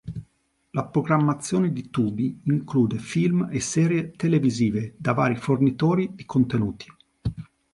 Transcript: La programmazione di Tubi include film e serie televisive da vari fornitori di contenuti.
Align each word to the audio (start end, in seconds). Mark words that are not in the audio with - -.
La 0.71 0.83
programmazione 0.85 1.71
di 1.71 1.91
Tubi 1.91 2.41
include 2.45 2.97
film 2.97 3.47
e 3.51 3.59
serie 3.59 4.09
televisive 4.13 4.95
da 4.97 5.11
vari 5.13 5.35
fornitori 5.35 6.15
di 6.15 6.25
contenuti. 6.25 6.87